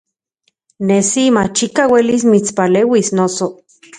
Nesi 0.91 1.25
machikaj 1.35 1.85
uelis 1.97 2.27
mitspaleuis, 2.31 3.15
noso. 3.21 3.53